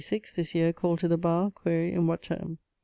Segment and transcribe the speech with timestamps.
[0.03, 2.57] 1636, this yeare called to the barre, quaere in what terme.